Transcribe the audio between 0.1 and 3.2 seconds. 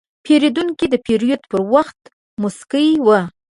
پیرودونکی د پیرود پر وخت موسکی و.